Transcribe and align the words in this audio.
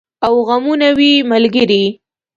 او 0.25 0.33
غمونه 0.47 0.87
وي 0.97 1.11
ملګري 1.31 1.83